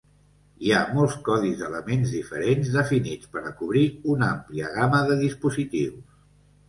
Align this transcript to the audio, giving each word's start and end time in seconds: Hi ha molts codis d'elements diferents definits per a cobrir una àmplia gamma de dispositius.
Hi 0.67 0.71
ha 0.75 0.79
molts 0.93 1.17
codis 1.27 1.59
d'elements 1.59 2.13
diferents 2.17 2.71
definits 2.77 3.29
per 3.35 3.45
a 3.51 3.55
cobrir 3.63 3.87
una 4.15 4.31
àmplia 4.37 4.75
gamma 4.79 5.03
de 5.13 5.19
dispositius. 5.25 6.03